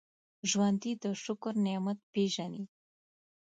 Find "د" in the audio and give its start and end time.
1.03-1.05